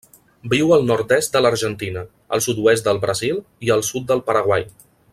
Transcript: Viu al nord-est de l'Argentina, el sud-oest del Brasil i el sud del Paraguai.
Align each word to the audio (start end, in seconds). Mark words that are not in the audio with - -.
Viu 0.53 0.71
al 0.77 0.85
nord-est 0.91 1.35
de 1.35 1.41
l'Argentina, 1.47 2.03
el 2.37 2.43
sud-oest 2.47 2.89
del 2.91 3.03
Brasil 3.07 3.41
i 3.69 3.73
el 3.77 3.85
sud 3.93 4.09
del 4.13 4.27
Paraguai. 4.31 4.69